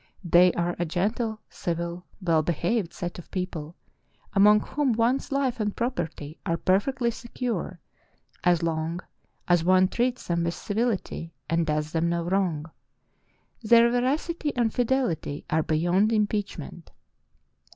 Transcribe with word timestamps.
"They 0.23 0.51
are 0.53 0.75
a 0.79 0.85
gentle, 0.87 1.41
civil, 1.47 2.07
well 2.23 2.41
behaved 2.41 2.91
set 2.91 3.19
of 3.19 3.29
people 3.29 3.75
among 4.33 4.61
whom 4.61 4.93
one's 4.93 5.31
life 5.31 5.59
and 5.59 5.75
property 5.75 6.39
are 6.43 6.57
perfectly 6.57 7.11
secure 7.11 7.79
as 8.43 8.63
long 8.63 9.01
as 9.47 9.63
one 9.63 9.87
treats 9.87 10.25
them 10.25 10.43
with 10.43 10.55
civility 10.55 11.35
and 11.47 11.67
does 11.67 11.91
them 11.91 12.09
no 12.09 12.23
wrong. 12.23 12.71
Their 13.61 13.91
veracity 13.91 14.51
and 14.55 14.73
fidelity 14.73 15.45
are 15.51 15.61
beyond 15.61 16.11
im 16.11 16.25
peachment. 16.25 16.89